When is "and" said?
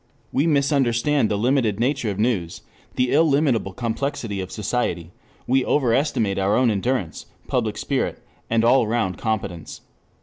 8.49-8.65